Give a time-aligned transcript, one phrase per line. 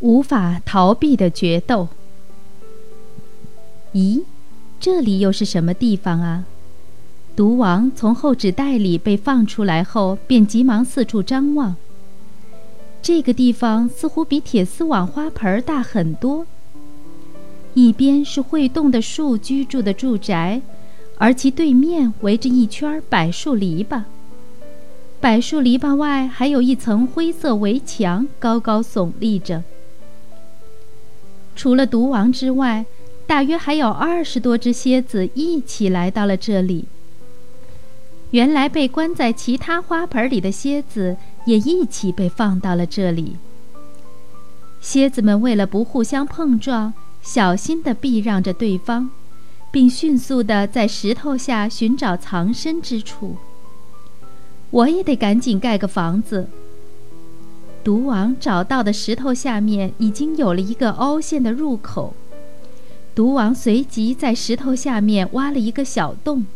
[0.00, 1.88] 无法逃避的决斗。
[3.92, 4.22] 咦，
[4.78, 6.44] 这里又是什么地方啊？
[7.36, 11.76] 毒王从厚纸袋里被放出来后，便急忙四处张望。
[13.02, 16.46] 这个地方似乎比铁丝网花盆大很多。
[17.74, 20.60] 一边是会动的树居住的住宅，
[21.18, 24.02] 而其对面围着一圈柏树篱笆。
[25.20, 29.62] 柏树篱笆外还有一层灰色围墙，高高耸立着。
[31.60, 32.86] 除了毒王之外，
[33.26, 36.86] 大约还有二十多只蝎子一起来到了这里。
[38.30, 43.36] 原来被关在其他花盆里的蝎子也一起被放到了这里。
[44.80, 46.94] 蝎子们为了不互相碰撞。
[47.20, 49.10] 小心地避让着对方，
[49.70, 53.36] 并迅速地在石头下寻找藏身之处。
[54.70, 56.48] 我也得赶紧盖个房子。
[57.82, 62.14] 毒王找到的石头下面已经有了一个凹陷的入口，
[63.14, 66.46] 毒王随即在石头下面挖了一个小洞。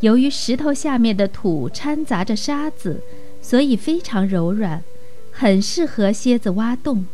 [0.00, 3.02] 由于石头下面的土掺杂着沙子，
[3.40, 4.82] 所以非常柔软，
[5.32, 7.06] 很适合蝎子挖洞。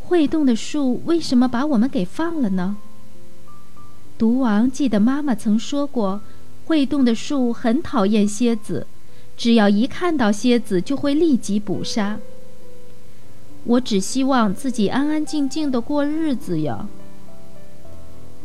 [0.00, 2.78] 会动的树为什么把我们给放了呢？
[4.16, 6.22] 毒王记得妈妈曾说过，
[6.64, 8.86] 会动的树很讨厌蝎子，
[9.38, 12.18] 只要一看到蝎子就会立即捕杀。
[13.64, 16.88] 我只希望自己安安静静的过日子呀。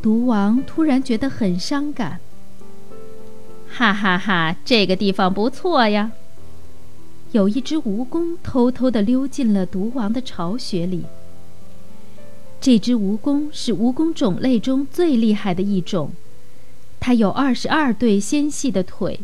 [0.02, 2.20] 毒王突然觉得很伤感。
[3.68, 6.12] 哈哈哈，这个地方不错呀。
[7.32, 11.06] 有一只蜈蚣偷偷地溜进了毒王的巢穴里。
[12.62, 16.12] 这只蜈蚣是蜈蚣种类中最厉害的一种，
[17.00, 19.22] 它有二十二对纤细的腿，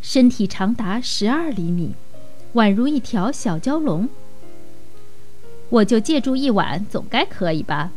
[0.00, 1.94] 身体长达十二厘米，
[2.54, 4.08] 宛如一条小蛟龙。
[5.70, 7.92] 我就借住一晚，总该可以吧？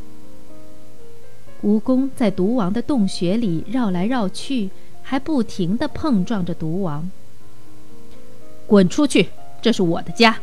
[1.64, 4.72] 蜈蚣在毒王的洞穴里绕来绕去，
[5.04, 7.10] 还不停地碰撞着毒王。
[8.67, 9.30] 滚出去！
[9.61, 10.40] 这是我的家。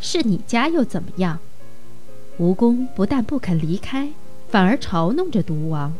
[0.00, 1.38] 是你家又怎么样？
[2.40, 4.08] 蜈蚣不但不肯离开，
[4.48, 5.94] 反而嘲弄着毒王：“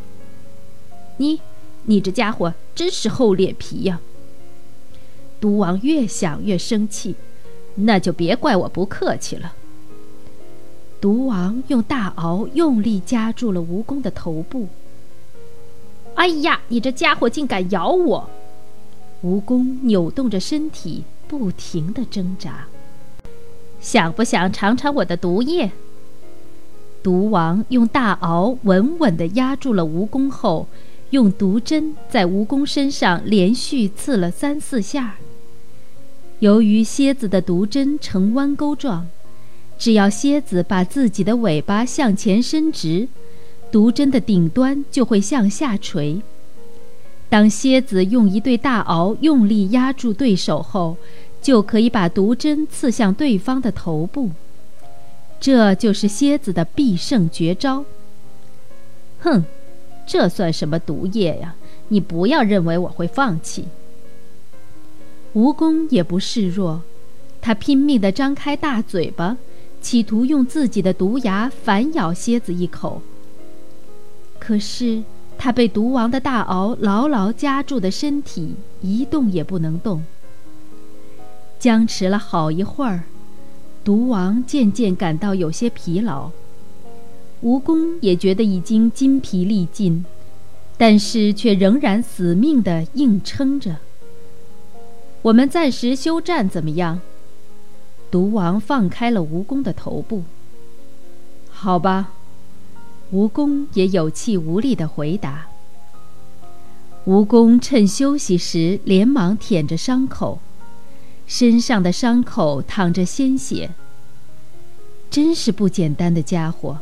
[1.17, 1.39] 你，
[1.83, 4.01] 你这家伙真是厚脸皮呀！”
[5.43, 7.15] 毒王越想越生气，
[7.75, 9.51] 那就别怪我不客气了。
[11.01, 14.69] 毒王用大螯用力夹住了蜈蚣的头部。
[16.15, 18.29] “哎呀，你这家伙竟敢咬我！”
[19.21, 22.67] 蜈蚣扭动着身体，不停地挣扎。
[23.81, 25.71] “想不想尝尝我的毒液？”
[27.03, 30.69] 毒王用大螯稳稳地压住了蜈蚣后，
[31.09, 35.15] 用毒针在蜈蚣身上连续刺了三四下。
[36.43, 39.07] 由于蝎子的毒针呈弯钩状，
[39.79, 43.07] 只要蝎子把自己的尾巴向前伸直，
[43.71, 46.21] 毒针的顶端就会向下垂。
[47.29, 50.97] 当蝎子用一对大螯用力压住对手后，
[51.41, 54.31] 就可以把毒针刺向对方的头部。
[55.39, 57.85] 这就是蝎子的必胜绝招。
[59.21, 59.45] 哼，
[60.05, 61.55] 这算什么毒液呀？
[61.87, 63.63] 你不要认为我会放弃。
[65.35, 66.81] 蜈蚣也不示弱，
[67.41, 69.37] 它拼命地张开大嘴巴，
[69.81, 73.01] 企图用自己的毒牙反咬蝎子一口。
[74.39, 75.03] 可是
[75.37, 80.03] 它被毒王的大螯牢牢夹住的身体一动也不能动，
[81.57, 83.03] 僵持了好一会儿。
[83.83, 86.29] 毒王渐渐感到有些疲劳，
[87.43, 90.05] 蜈蚣也觉得已经筋疲力尽，
[90.77, 93.77] 但是却仍然死命地硬撑着。
[95.23, 96.99] 我们暂时休战怎么样？
[98.11, 100.23] 毒王放开了蜈蚣的头部。
[101.49, 102.11] 好吧，
[103.13, 105.47] 蜈蚣也有气无力地回答。
[107.07, 110.39] 蜈蚣趁休息时，连忙舔着伤口。
[111.25, 113.71] 身上的伤口淌着鲜血。
[115.09, 116.79] 真是不简单的家伙，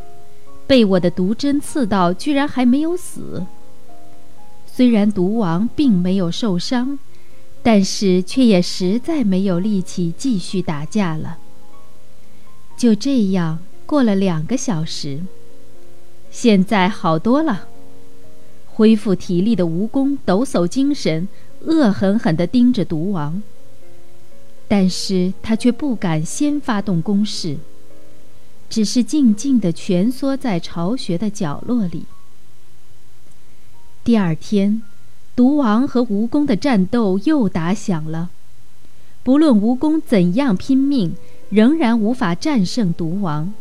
[0.65, 3.45] 被我的毒针刺到，居然还没有死。
[4.65, 6.97] 虽然毒王并没有受伤，
[7.63, 11.37] 但是却也实在没有力气继续打架了。
[12.77, 15.21] 就这样过了两个小时，
[16.31, 17.67] 现在好多了。
[18.73, 21.27] 恢复体力的蜈蚣抖擞精神，
[21.65, 23.43] 恶狠狠地盯着毒王。
[24.67, 27.57] 但是他却不敢先发动攻势，
[28.69, 32.05] 只是静静地蜷缩在巢穴的角落里。
[34.03, 34.81] 第二天，
[35.35, 38.29] 毒王和蜈蚣的战斗又打响了。
[39.23, 41.15] 不论蜈蚣怎样拼命，
[41.49, 43.53] 仍然无法战胜毒王，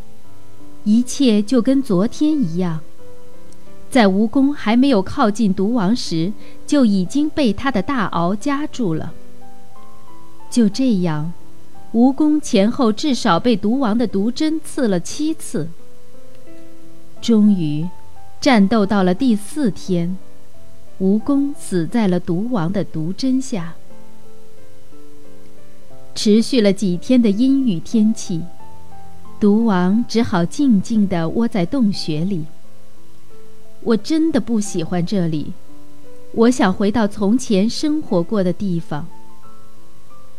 [0.84, 2.81] 一切就跟昨天一样。
[3.90, 6.32] 在蜈蚣还没有靠近毒王时，
[6.67, 9.12] 就已经被他的大螯夹住了。
[10.49, 11.32] 就这样，
[11.93, 15.69] 蜈蚣前后至少被毒王的毒针刺了七次。
[17.20, 17.87] 终于，
[18.40, 20.16] 战斗到了第四天，
[21.00, 23.75] 蜈蚣死在了毒王的毒针下。
[26.14, 28.43] 持续了几天的阴雨天气，
[29.38, 32.44] 毒王只好静静地窝在洞穴里。
[33.82, 35.55] 我真的不喜欢这里，
[36.32, 39.06] 我想回到从前生活过的地方。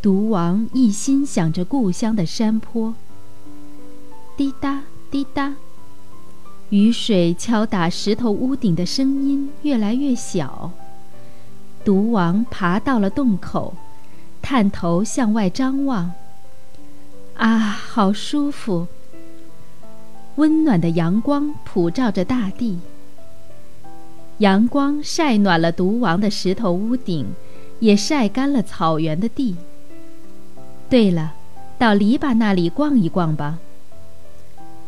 [0.00, 2.94] 毒王一心想着故乡的山坡。
[4.36, 5.56] 滴答滴答，
[6.72, 10.70] 雨水敲打石头屋顶的声音越来越小。
[11.84, 13.74] 毒王爬到了洞口，
[14.40, 16.10] 探头向外张望。
[17.34, 18.86] 啊，好舒服！
[20.36, 22.78] 温暖的阳光普照着大地。
[24.38, 27.26] 阳光晒暖了毒王的石头屋顶，
[27.80, 29.56] 也晒干了草原的地。
[30.88, 31.34] 对了，
[31.76, 33.58] 到篱笆那里逛一逛吧。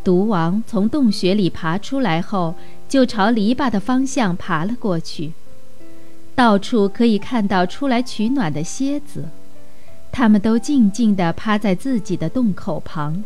[0.05, 2.55] 毒王从洞穴里爬出来后，
[2.89, 5.33] 就朝篱笆的方向爬了过去。
[6.35, 9.31] 到处可以看到出来取暖的蝎子，
[10.13, 13.25] 它们都静静地趴在自己的洞口旁。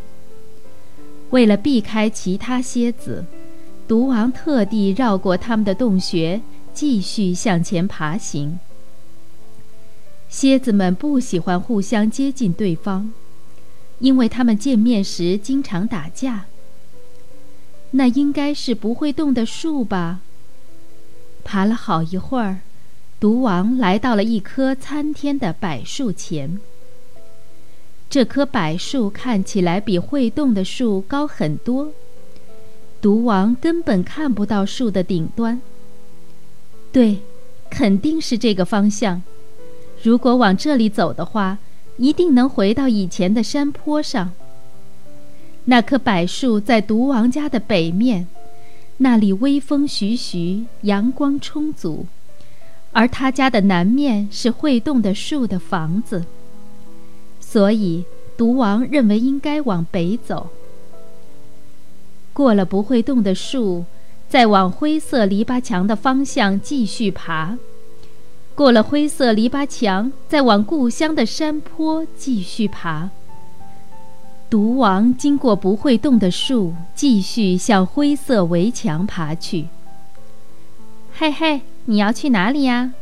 [1.30, 3.24] 为了避开其他蝎子。
[3.88, 6.42] 毒王特地绕过他们的洞穴，
[6.74, 8.58] 继续向前爬行。
[10.28, 13.10] 蝎子们不喜欢互相接近对方，
[13.98, 16.44] 因为他们见面时经常打架。
[17.92, 20.20] 那应该是不会动的树吧？
[21.44, 22.60] 爬了好一会儿，
[23.18, 26.58] 毒王来到了一棵参天的柏树前。
[28.10, 31.92] 这棵柏树看起来比会动的树高很多。
[33.00, 35.60] 毒王根本看不到树的顶端。
[36.90, 37.18] 对，
[37.70, 39.22] 肯定是这个方向。
[40.02, 41.58] 如果往这里走的话，
[41.96, 44.32] 一定能回到以前的山坡上。
[45.70, 48.26] 那棵柏树在毒王家的北面，
[48.96, 52.06] 那里微风徐徐，阳光充足；
[52.92, 56.24] 而他家的南面是会动的树的房子。
[57.38, 58.04] 所以，
[58.34, 60.48] 毒王认为应该往北走。
[62.32, 63.84] 过了不会动的树，
[64.26, 67.58] 再往灰色篱笆墙的方向继续爬。
[68.54, 73.10] 过了灰色篱笆墙，再往故乡的山坡继续爬。
[74.50, 79.66] 毒王经过不会动的树，继续向灰色围墙爬去。
[81.12, 82.92] 嘿嘿，你要去哪里呀？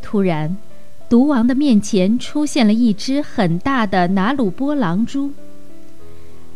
[0.00, 0.56] 突然，
[1.08, 5.32] 毒王的面前出现了一只很大的拿鲁波狼蛛。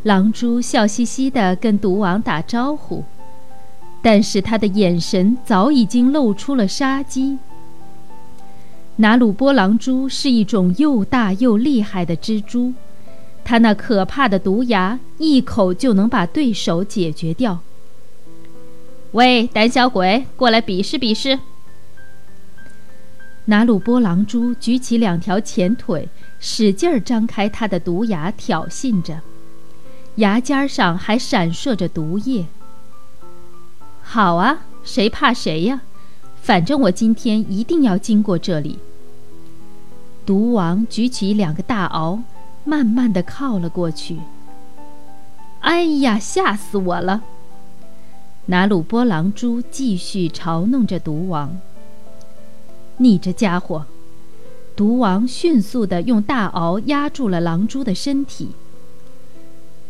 [0.05, 3.02] 狼蛛笑嘻嘻地跟毒王打招呼，
[4.00, 7.38] 但是他的眼神早已经露出了杀机。
[8.96, 12.73] 拿鲁波狼蛛是一种又大又厉害的蜘蛛，
[13.44, 17.61] 他那可怕的毒牙一口就能把对手解决掉。
[19.12, 21.39] 喂，胆小鬼，过来比试比试！
[23.47, 26.09] 拿鲁波狼蛛举起两条前腿，
[26.39, 29.21] 使劲儿张开它的毒牙，挑衅着。
[30.17, 32.46] 牙尖上还闪烁着毒液。
[34.03, 35.82] 好啊，谁怕谁呀？
[36.41, 38.79] 反正我今天一定要经过这里。
[40.25, 42.20] 毒王举起两个大螯，
[42.64, 44.20] 慢慢的靠了过去。
[45.60, 47.22] 哎呀，吓死我了！
[48.46, 51.58] 拿鲁波狼蛛继续嘲弄着毒王。
[52.96, 53.86] 你这家伙！
[54.74, 58.52] 毒王迅速的用大螯压住了狼蛛的身体。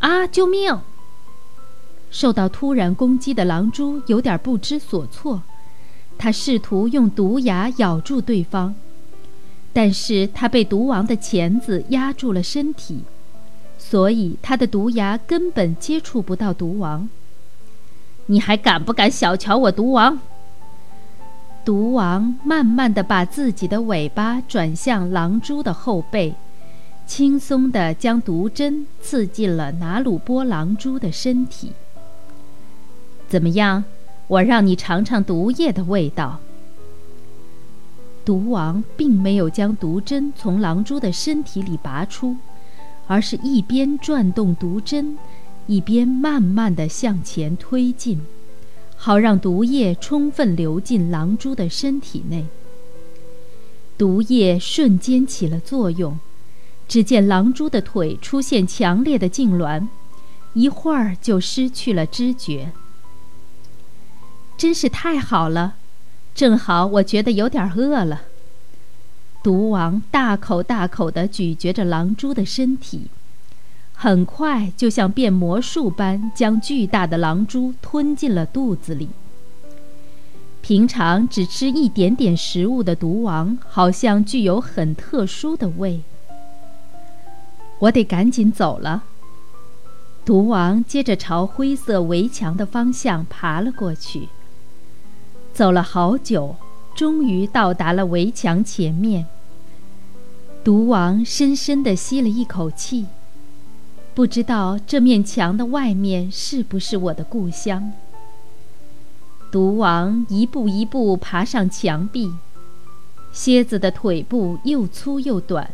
[0.00, 0.26] 啊！
[0.26, 0.80] 救命！
[2.10, 5.42] 受到突然攻击的狼蛛有点不知所措，
[6.18, 8.74] 他试图用毒牙咬住对方，
[9.72, 13.04] 但是他被毒王的钳子压住了身体，
[13.78, 17.08] 所以他的毒牙根本接触不到毒王。
[18.26, 20.20] 你还敢不敢小瞧我毒王？
[21.64, 26.34] 毒王慢慢的把自己的尾巴转向狼蛛的后背。
[27.04, 31.72] 轻松地将毒针刺进了拿鲁波狼蛛的身体。
[33.28, 33.84] 怎么样？
[34.28, 36.38] 我让你尝尝毒液的味道。
[38.24, 42.36] 毒王并没有将毒针从狼蛛的身体里拔出，
[43.06, 45.18] 而是一边转动毒针，
[45.66, 48.20] 一边慢慢地向前推进，
[48.96, 52.46] 好让毒液充分流进狼蛛的身体内。
[53.98, 56.18] 毒液瞬间起了作用。
[56.88, 59.86] 只见狼蛛的腿出现强烈的痉挛，
[60.52, 62.72] 一会儿就失去了知觉。
[64.58, 65.76] 真是太好了，
[66.34, 68.22] 正好我觉得有点饿了。
[69.42, 73.08] 毒王大口大口地咀嚼着狼蛛的身体，
[73.92, 79.08] 很快就像变魔术般将巨大的狼蛛吞进了肚子里。
[80.60, 86.02] 平常只吃一点点食物的毒王，好像具有很特殊的胃。
[87.80, 89.02] 我得赶紧走了。
[90.24, 94.28] 毒王接着朝灰色围墙的方向爬了过去。
[95.52, 96.56] 走了好久，
[96.94, 99.26] 终于到达了围墙前面。
[100.64, 103.06] 毒王深深地吸了一口气，
[104.14, 107.92] 不知道这面墙的外面是不是我的故乡。
[109.50, 112.32] 毒王一步一步爬上墙壁，
[113.32, 115.70] 蝎子的腿部又粗又短，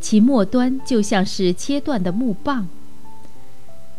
[0.00, 2.66] 其末端就像是切断的木棒。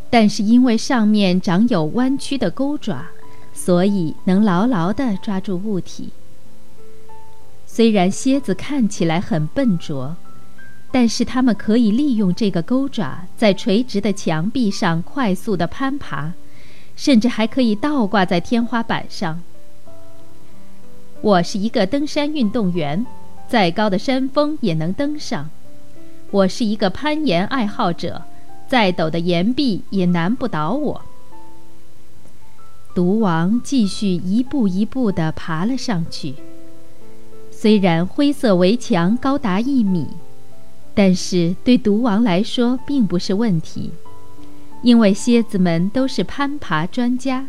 [0.10, 3.06] 但是因为上面长有弯曲的钩爪，
[3.64, 6.10] 所以能牢牢地抓住物体。
[7.68, 10.16] 虽然蝎子看起来很笨拙，
[10.92, 16.34] 但是它们可以利用这个钩爪在垂直的墙壁上快速地攀爬。
[16.96, 19.42] 甚至还可以倒挂在天花板上。
[21.22, 23.06] 我是一个登山运动员，
[23.48, 25.50] 再高的山峰也能登上。
[26.30, 28.24] 我是一个攀岩爱好者，
[28.68, 31.02] 再陡的岩壁也难不倒我。
[32.94, 36.36] 毒王继续一步一步地爬了上去。
[37.52, 40.08] 虽然灰色围墙高达一米，
[40.94, 43.92] 但是对毒王来说并不是问题。
[44.82, 47.48] 因为蝎子们都是攀爬专家。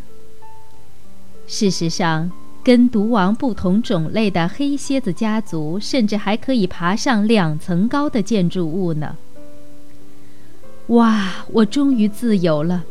[1.47, 2.31] 事实上，
[2.63, 9.17] 跟毒王不同种类的黑蝎子家族，甚至还可以爬上两层高的建筑物呢。
[10.87, 11.45] 哇！
[11.51, 12.83] 我终于自由了。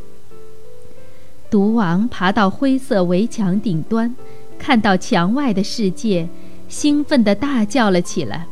[1.53, 4.17] 毒王爬到灰色围墙顶端，
[4.59, 6.27] 看到墙外的世界，
[6.67, 8.47] 兴奋地大叫了起来。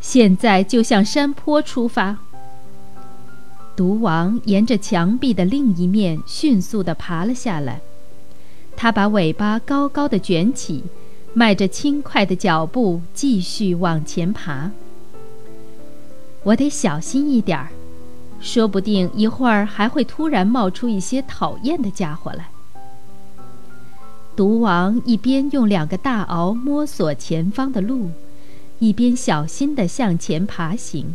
[0.00, 2.16] 现在就向山坡出发。
[3.76, 7.82] 毒王沿着墙壁的另一面迅速地爬了下来，
[8.74, 10.84] 他把尾巴高高的卷起，
[11.34, 14.70] 迈着轻快的脚步继续往前爬。
[16.44, 17.68] 我得小心一点儿，
[18.40, 22.48] 说不定一会儿还会突然冒出一些讨厌的家伙来。
[24.34, 28.10] 毒王一边用两个大螯摸索前方的路，
[28.78, 31.14] 一边小心地向前爬行。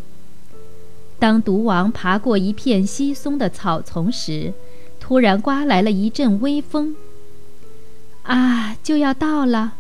[1.17, 4.53] 当毒王爬过一片稀松的草丛时，
[4.99, 6.95] 突然刮来了一阵微风。
[8.23, 9.73] 啊，就要到了！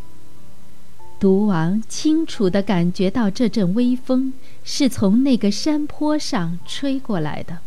[1.19, 7.59] 毒王清楚地感觉到这阵微风是从那个山坡上吹过来的。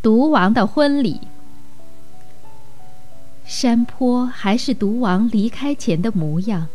[0.00, 1.20] 毒王的婚礼，
[3.44, 6.66] 山坡还是毒王离开前的模样。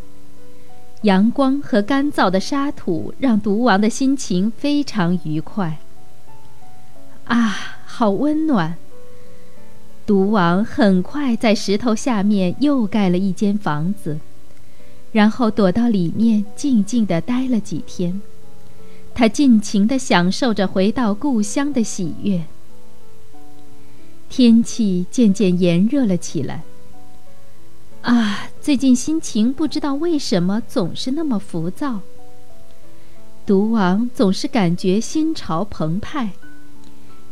[1.01, 5.79] 阳光和干燥的沙土让毒王的心情非常愉快。
[7.25, 8.77] 啊，好温暖！
[10.07, 14.19] 毒王很快在石头下面又盖了一间房子，
[15.11, 18.21] 然后躲到里面静静地待了几天。
[19.13, 22.45] 他尽情地享受着回到故乡的喜悦。
[24.29, 26.63] 天气渐渐炎热了起来。
[28.03, 31.99] 啊，最近心情不知道为什么总是那么浮躁。
[33.45, 36.29] 毒王总是感觉心潮澎湃，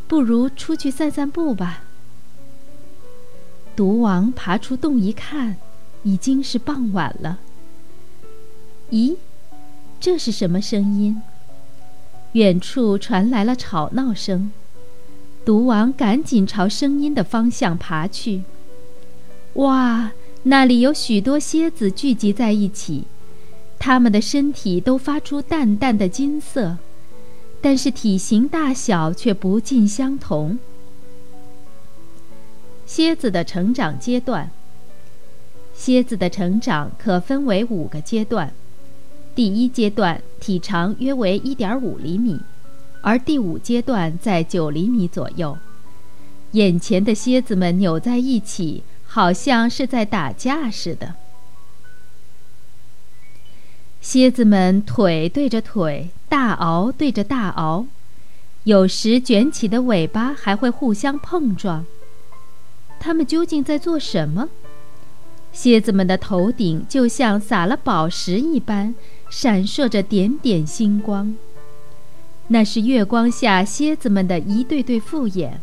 [0.06, 1.84] 不如出去散散步吧。
[3.76, 5.56] 毒王爬出洞一看，
[6.02, 7.38] 已经是傍晚了。
[8.90, 9.16] 咦，
[10.00, 11.20] 这是什么声音？
[12.32, 14.50] 远处传来了吵闹声。
[15.44, 18.42] 毒王赶紧朝声音的方向爬去。
[19.54, 20.12] 哇！
[20.44, 23.04] 那里有许多蝎子聚集在一起，
[23.80, 26.78] 它们的身体都发出淡淡的金色，
[27.60, 30.56] 但是体型大小却不尽相同。
[32.86, 34.50] 蝎子的成长阶段。
[35.74, 38.54] 蝎子的成长可分为五个阶段，
[39.34, 42.40] 第一阶段体长约为一点五厘米，
[43.02, 45.58] 而第五阶段在九厘米左右。
[46.52, 48.82] 眼前的蝎子们扭在一起。
[49.08, 51.14] 好像是在打架似的。
[54.02, 57.86] 蝎子们腿对着腿，大螯对着大螯，
[58.64, 61.86] 有时卷起的尾巴还会互相碰撞。
[62.98, 64.48] 他们究竟在做什么？
[65.52, 68.94] 蝎子们的头顶就像撒了宝石一般，
[69.30, 71.34] 闪烁着点点星光。
[72.48, 75.60] 那是月光下蝎子们的一对对复眼。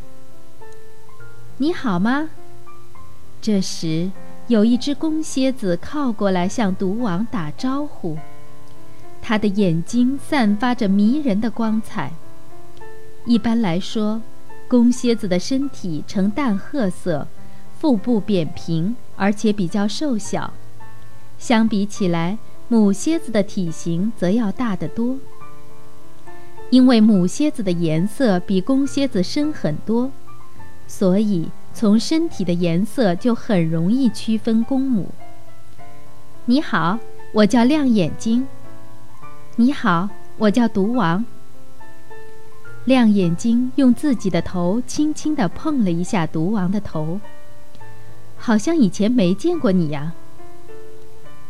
[1.57, 2.29] 你好吗？
[3.41, 4.11] 这时，
[4.47, 8.17] 有一只公蝎子靠过来向毒王打招呼，
[9.21, 12.13] 它的眼睛散发着迷人的光彩。
[13.25, 14.21] 一般来说，
[14.73, 17.27] 公蝎子的身体呈淡褐色，
[17.77, 20.51] 腹部扁平，而且比较瘦小。
[21.37, 22.39] 相比起来，
[22.69, 25.19] 母蝎子的体型则要大得多。
[26.71, 30.09] 因为母蝎子的颜色比公蝎子深很多，
[30.87, 35.09] 所以从身体的颜色就很容易区分公母。
[36.45, 36.97] 你好，
[37.31, 38.47] 我叫亮眼睛。
[39.55, 41.23] 你好，我叫毒王。
[42.85, 47.19] 亮眼睛用自己的头轻轻地碰了一下毒王的头，
[48.37, 50.13] 好像以前没见过你呀。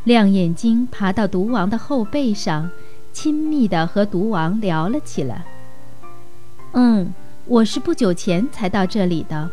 [0.03, 2.69] 亮眼睛爬到毒王的后背上。
[3.13, 5.45] 亲密地和毒王聊了起来。
[6.71, 7.13] 嗯，
[7.45, 9.51] 我是不久前才到这里的。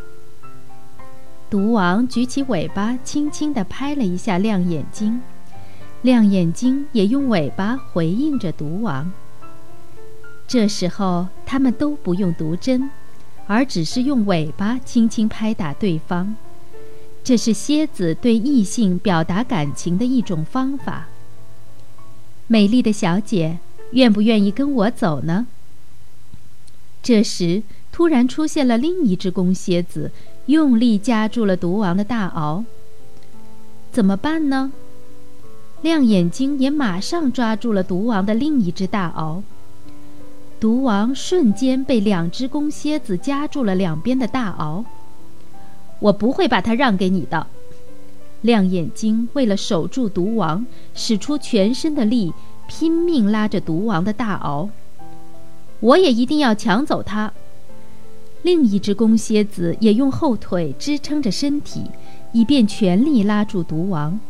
[1.51, 5.21] 毒王举起尾巴，轻轻地拍了一下亮眼睛，
[6.01, 9.13] 亮眼睛也用尾巴回应着毒王。
[10.51, 12.91] 这时候，他们都不用毒针，
[13.47, 16.35] 而只是用尾巴轻轻拍打对方。
[17.23, 21.07] 这是蝎子对异性表达感情的一种方法。
[22.49, 23.61] 美丽的小姐，
[23.93, 25.47] 愿不愿意跟我走呢？
[27.01, 30.11] 这时，突然出现了另一只公蝎子，
[30.47, 32.65] 用力夹住了毒王的大螯。
[33.93, 34.73] 怎么办呢？
[35.83, 39.43] 亮眼睛也马上抓住了毒王的另一只大螯。
[40.61, 44.85] 毒王瞬间被两只公蝎子夹住了两边的大螯。
[45.99, 47.47] 我不会把它让给你的。
[48.43, 52.35] 亮眼睛为了守住毒王，使出全身的力，
[52.69, 54.69] 拼命拉着毒王的大螯。
[55.81, 57.33] 我也一定要抢走它。
[58.43, 61.85] 另一只公蝎子也用后腿支撑着身体，
[62.33, 64.21] 以便全力拉住毒王，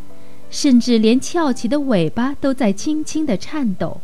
[0.49, 4.01] 甚至连翘起的尾巴都在轻轻地颤抖。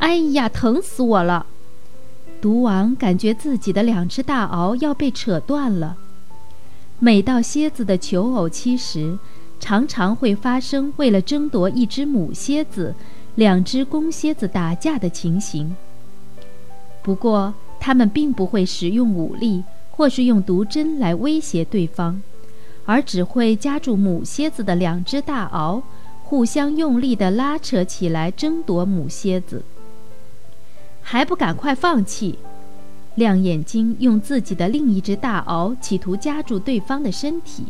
[0.00, 1.44] 哎呀，疼死我了！
[2.40, 5.98] 毒王感觉自己的两只大螯要被扯断了。
[6.98, 9.18] 每到蝎子的求偶期时，
[9.60, 12.94] 常常会发生为了争夺一只母蝎子，
[13.34, 15.76] 两只公蝎子打架的情形。
[17.02, 22.22] 不过，它们并不会使用武力或是用毒针来威胁对方，
[22.86, 25.82] 而只会夹住母蝎子的两只大螯，
[26.24, 29.62] 互相用力地拉扯起来争夺母蝎子。
[31.02, 32.38] 还不赶快放弃！
[33.16, 37.64] 亮眼睛用自己的另一只大螯企图夹住对方的身体。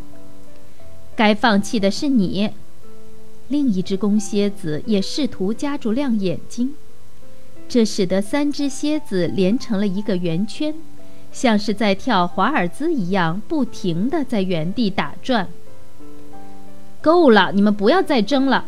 [1.15, 2.51] 该放弃的是你。
[3.47, 6.75] 另一只公蝎子也试图夹住亮眼睛，
[7.67, 10.73] 这使得三只蝎子连成了一个圆圈，
[11.33, 15.49] 像是在跳华尔兹一样，不停地在原地打转。
[17.01, 18.63] 够了，你们不要再争了！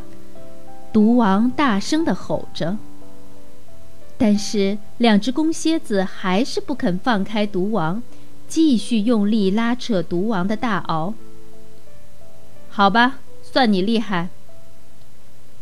[0.92, 2.78] 毒王大声地吼着。
[4.18, 8.02] 但是，两只公蝎子还是不肯放开毒王，
[8.48, 11.14] 继续用力拉扯毒王的大螯。
[12.70, 14.30] 好吧，算你厉害。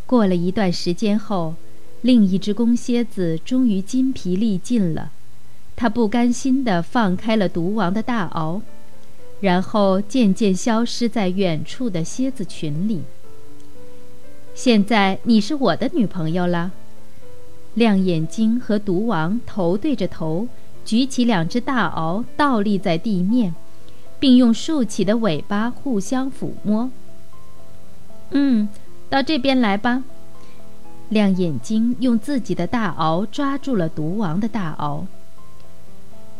[0.05, 1.55] 过了一段时间后，
[2.01, 5.11] 另一只公蝎子终于筋疲力尽了，
[5.75, 8.61] 它不甘心地放开了毒王的大螯，
[9.39, 13.03] 然后渐渐消失在远处的蝎子群里。
[14.53, 16.71] 现在你是我的女朋友了。
[17.73, 20.47] 亮眼睛和毒王头对着头，
[20.83, 23.55] 举起两只大螯，倒立在地面，
[24.19, 26.91] 并用竖起的尾巴互相抚摸。
[28.31, 28.67] 嗯，
[29.09, 30.03] 到这边来吧。
[31.09, 35.03] 亮眼睛用自己的大螯抓住了毒王的大螯。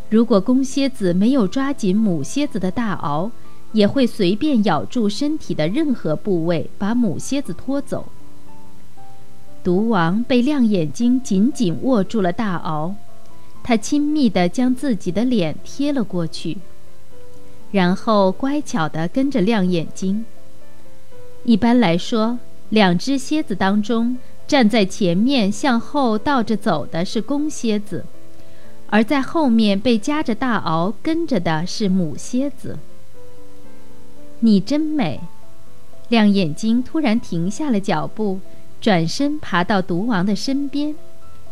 [0.10, 3.32] 如果公蝎子没有抓紧母蝎子的大螯，
[3.74, 8.10] 也会随便咬住身体的任何部位，把母蝎子拖走。
[9.64, 12.94] 毒王被亮眼睛紧紧握住了大螯，
[13.64, 16.58] 他亲密地将自己的脸贴了过去，
[17.72, 20.26] 然后乖巧地跟着亮眼睛。
[21.44, 28.06] 一般来说，两只蝎子当中，站在前面向后倒着走的是公蝎子，
[28.90, 32.80] 而在后面被夹着大螯跟着的是母蝎子。
[34.40, 35.20] 你真美！
[36.10, 38.40] 亮眼睛突然停下了脚步。
[38.82, 40.96] 转身爬到毒王的身边，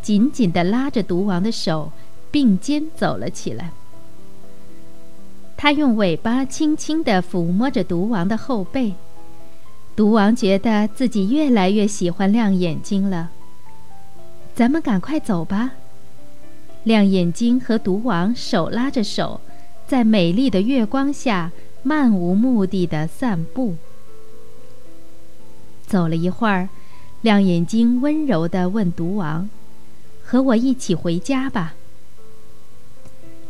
[0.02, 1.92] 紧紧地拉着毒王的手，
[2.30, 3.70] 并肩走了起来。
[5.56, 8.94] 他用尾巴轻轻地抚摸着毒王的后背，
[9.94, 13.30] 毒王觉得自己越来越喜欢亮眼睛了。
[14.54, 15.72] 咱们赶快走吧。
[16.82, 19.40] 亮眼睛和毒王手拉着手，
[19.86, 23.76] 在美丽的月光下漫无目的的散步。
[25.86, 26.70] 走了一会儿，
[27.22, 29.50] 亮眼睛温柔地问毒王
[30.24, 31.74] ：“和我一起回家吧。”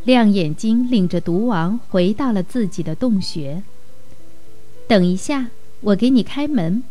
[0.03, 3.63] 亮眼睛领着毒王回到了自己的洞穴。
[4.89, 5.51] 等一下，
[5.83, 6.83] 我给你开门。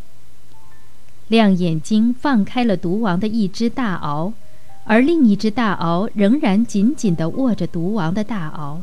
[1.28, 4.32] 亮眼睛放开了毒王的一只大螯，
[4.86, 8.80] 而另一只大螯仍然紧紧地握着毒王的大螯。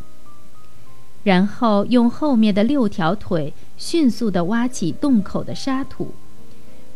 [1.25, 6.13] 然后用后面的六条腿迅速地挖起洞口的沙土，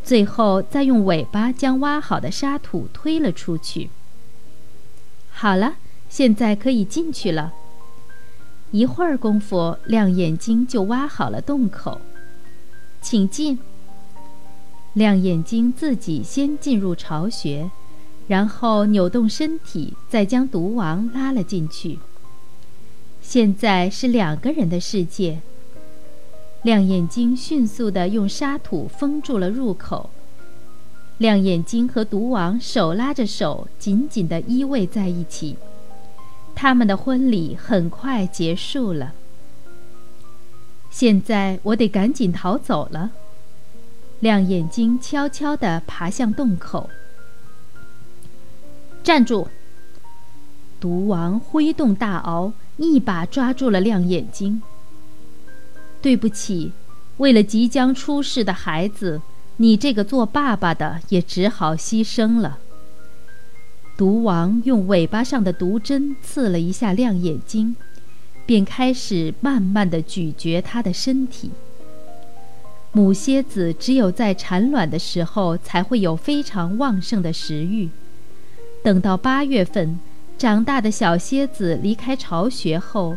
[0.02, 3.90] 最后再用尾巴将挖好的沙土推了出去。
[5.30, 5.76] 好了，
[6.08, 7.52] 现在可以进去了。
[8.72, 12.00] 一会儿功夫，亮眼睛就挖好了洞口，
[13.00, 13.58] 请进。
[14.94, 17.70] 亮眼睛自己先进入巢穴，
[18.26, 21.98] 然后扭动身体，再将毒王拉了进去。
[23.20, 25.40] 现在是两个人的世界。
[26.62, 30.10] 亮眼睛迅速地用沙土封住了入口。
[31.18, 35.56] 亮眼睛和毒王手拉着手，紧紧地依偎在一起。
[36.54, 39.12] 他们的婚礼很快结束了。
[40.90, 43.10] 现在我得赶紧逃走了。
[44.18, 46.90] 亮眼睛悄悄地爬向洞口。
[49.02, 49.48] 站住！
[50.78, 54.62] 毒王挥动大螯，一把抓住了亮眼睛。
[56.02, 56.72] 对不起，
[57.18, 59.20] 为了即将出世的孩子，
[59.58, 62.58] 你这个做爸爸的也只好牺牲了。
[63.96, 67.76] 毒王用尾巴上的毒针刺了一下亮眼睛，
[68.46, 71.50] 便开始慢慢地咀嚼他的身体。
[72.92, 77.90] 母蝎子只有在产卵的时候才会有非常旺盛的食欲。
[78.82, 80.00] 等到八月份，
[80.38, 83.16] 长大的小蝎子离开巢穴后，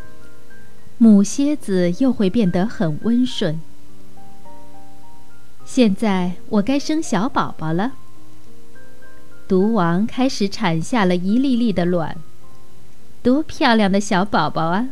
[0.97, 3.59] 母蝎子又会变得很温顺。
[5.65, 7.93] 现在我该生小宝宝了。
[9.47, 12.17] 毒王开始产下了一粒粒的卵，
[13.21, 14.89] 多漂亮的小宝宝啊！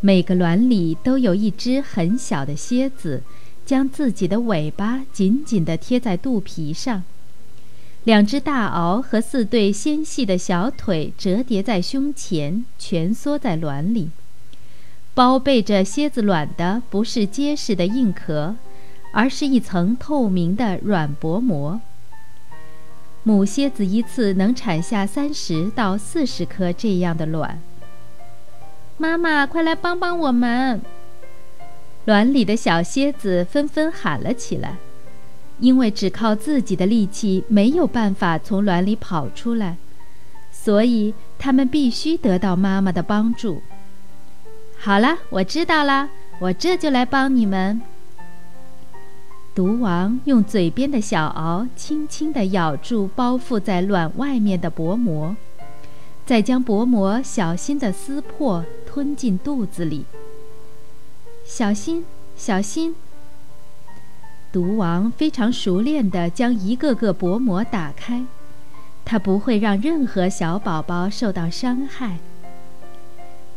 [0.00, 3.22] 每个卵里都有一只很小的蝎子。
[3.66, 7.02] 将自己的尾巴紧紧地贴在肚皮上，
[8.04, 14.10] 两只大螯和四对纤细的小腿折叠在胸前，蜷缩在卵里。
[15.16, 18.54] 包被着蝎子卵的不是结实的硬壳，
[19.12, 21.80] 而是一层透明的软薄膜。
[23.22, 27.58] 母蝎子一次能产下三十到四十颗这样的卵。
[28.98, 30.82] 妈妈，快来帮帮我们！
[32.04, 34.76] 卵里的小蝎子纷纷喊了起来，
[35.60, 39.78] 因为只靠自己的力气没有办法从卵里跑出来，
[40.52, 43.62] 所以它们必须得到妈妈的帮助。
[44.78, 47.82] 好了，我知道了，我这就来帮你们。
[49.54, 55.34] 毒王用嘴边的小螯轻轻地咬住包覆在卵外面的薄膜，
[56.26, 60.04] 再将薄膜小心地撕破，吞进肚子里。
[61.44, 62.04] 小心，
[62.36, 62.94] 小心！
[64.52, 68.24] 毒王非常熟练地将一个个薄膜打开，
[69.04, 72.18] 他不会让任何小宝宝受到伤害。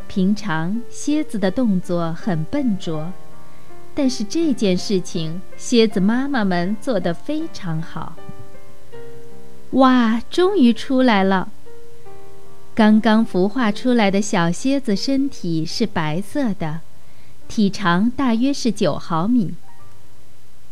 [0.09, 3.13] 平常蝎子的动作很笨拙，
[3.93, 8.15] 但是这件事情蝎子妈妈们做得非常好。
[9.73, 11.49] 哇，终于出来了！
[12.73, 16.81] 刚刚孵化出来的小蝎子身体是白色的。
[17.47, 19.53] 体长大约是九毫米。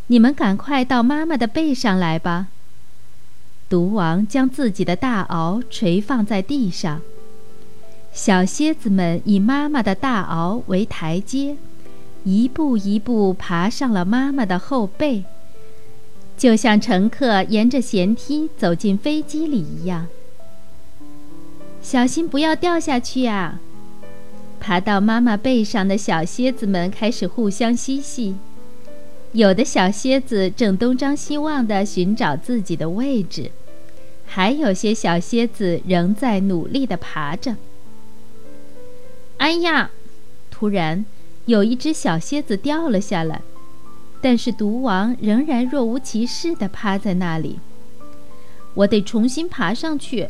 [0.07, 2.47] 你们赶快到妈妈的背上来吧。
[3.69, 7.01] 毒王将自己的大螯垂放在地上，
[8.17, 11.55] 小蝎子们以妈妈的大螯为台阶，
[12.23, 15.23] 一步一步爬上了妈妈的后背，
[16.35, 20.07] 就像乘客沿着舷梯走进飞机里一样。
[21.79, 23.59] 小心不要掉下去啊！
[24.59, 28.35] 爬到妈妈背上的小蝎子们开始互相嬉戏，
[29.33, 33.51] 有的小蝎子正东张西望地寻找自己的位置，
[34.25, 37.55] 还有些小蝎子仍在努力地爬着。
[39.37, 39.91] 哎呀！
[40.49, 41.05] 突然，
[41.45, 43.41] 有一只小蝎子掉了下来，
[44.21, 47.59] 但是毒王仍然若无其事地趴在那里。
[48.73, 50.29] 我得重新爬上去。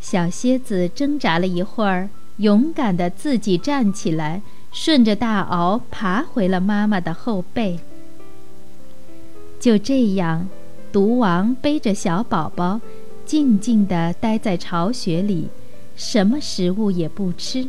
[0.00, 2.10] 小蝎子挣扎了一会儿。
[2.38, 7.78] 勇敢地自己站起来，顺着大螯爬回了妈妈的后背。
[9.60, 10.48] 就这样，
[10.90, 12.80] 毒王背着小宝宝，
[13.24, 15.46] 静静地待在巢穴里，
[15.94, 17.68] 什么食物也不吃，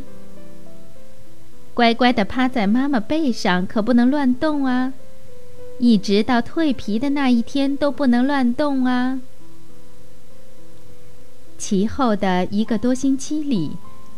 [1.76, 4.94] 乖乖地趴在妈妈背上，可不能乱动啊！
[5.78, 9.20] 一直到蜕皮的那一天都不能乱动啊！
[11.58, 13.72] 其后的一个多星期里，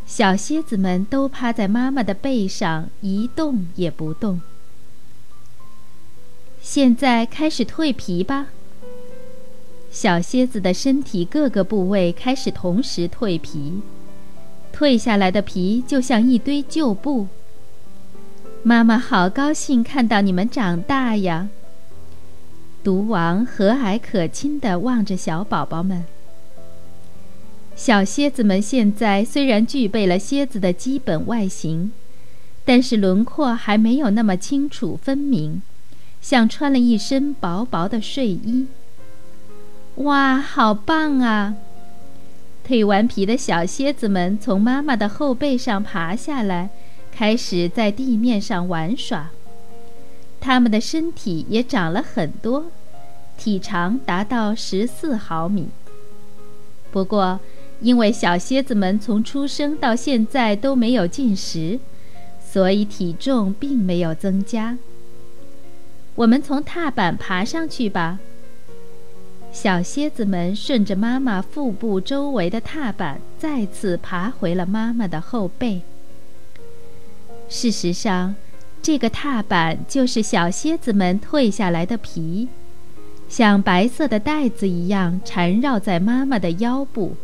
[0.07, 4.40] 小蝎子们都趴在妈妈的背上，一动也不动。
[6.62, 8.47] 现在开始蜕皮吧。
[9.90, 13.83] 小蝎子的身体各个部位开始同时蜕皮，
[14.73, 17.27] 蜕下来的皮就像一堆旧布。
[18.62, 21.49] 妈妈好高兴看到你们长大呀！
[22.83, 26.05] 毒王和蔼可亲地望着小宝宝们。
[27.77, 31.92] 小蝎子们现在虽然具备了蝎子的基本外形，
[32.64, 35.62] 但是轮廓还没有那么清楚分明。
[36.21, 38.66] 像穿了一身薄薄的睡衣。
[39.97, 41.55] 哇，好棒啊！
[42.66, 46.71] 蜕完皮的小蝎子们从妈妈的后背上爬下来，
[47.19, 49.31] 开始在地面上玩耍。
[50.39, 52.67] 它们的身体也长了很多，
[53.37, 55.67] 体长达到十四毫米。
[56.93, 57.41] 不过，
[57.81, 61.81] 因为小蝎子们从出生到现在都没有进食，
[62.41, 64.79] 所以体重并没有增加。
[66.15, 68.21] 我们从踏板爬上去吧。
[69.51, 75.83] 小蝎子们顺着妈妈腹部周围的踏板，再次爬回了妈妈的后背。
[77.49, 78.35] 事实上，
[78.83, 82.49] 这个踏板就是小蝎子们蜕下来的皮，
[83.29, 87.17] 像白色的带子一样缠绕在妈妈的腰部。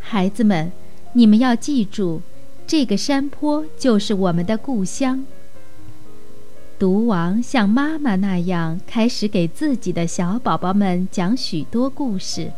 [0.00, 0.72] 孩子们，
[1.14, 2.20] 你们要记住，
[2.66, 5.24] 这个山坡就是我们的故乡。
[6.78, 12.52] 毒王像妈妈那样开始给自己的小宝宝们讲许多故事，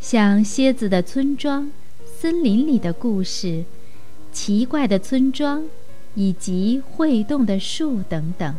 [0.00, 1.70] 像蝎子的村庄、
[2.18, 3.64] 森林里的故事、
[4.40, 5.64] 奇怪的村庄
[6.14, 8.54] 以及会动的树等等。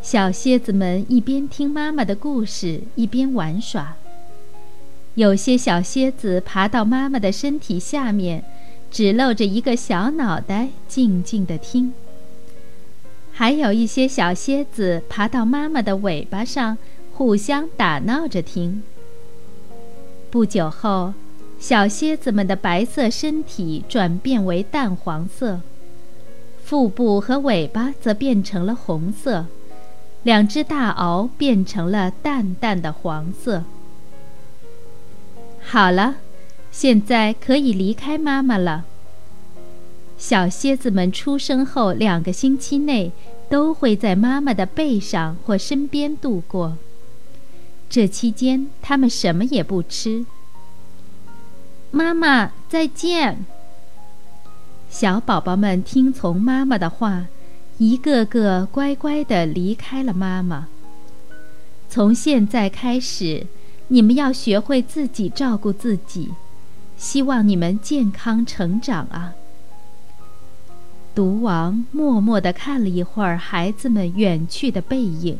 [0.00, 3.96] 小蝎子们一边听妈妈的故事，一边玩耍。
[5.16, 8.44] 有些小蝎子爬到妈妈的身体下面，
[8.92, 11.92] 只露着一个小脑袋，静静地听。
[13.32, 16.78] 还有一些小蝎子爬到妈妈的尾巴上，
[17.12, 18.84] 互相打闹着听。
[20.30, 21.12] 不久后，
[21.58, 25.60] 小蝎子们的白色身体转变为淡黄色，
[26.62, 29.46] 腹部和尾巴则变成了红色，
[30.22, 33.64] 两只大螯变成了淡淡的黄色。
[35.60, 36.16] 好了，
[36.70, 38.84] 现在可以离开妈妈了。
[40.16, 43.12] 小蝎子们出生后两个星期内，
[43.48, 46.76] 都会在妈妈的背上或身边度过。
[47.90, 50.24] 这期间，它们什么也不吃。
[51.96, 53.46] 妈妈，再见。
[54.90, 57.24] 小宝宝们听从妈妈的话，
[57.78, 60.68] 一个个乖乖地离开了妈妈。
[61.88, 63.46] 从现在开始，
[63.88, 66.32] 你们要学会自己照顾自己。
[66.98, 69.32] 希望你们健康成长啊！
[71.14, 75.38] 毒王默默地看了一会儿孩子们远去的背影，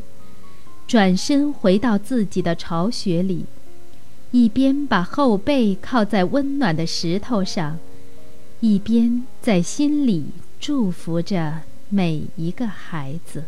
[0.87, 3.45] 转身回到自己的巢穴里，
[4.39, 7.79] 一边把后背靠在温暖的石头上，
[8.61, 10.27] 一边在心里
[10.61, 13.45] 祝福着每一个孩子。